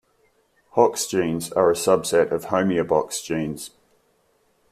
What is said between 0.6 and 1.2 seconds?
Hox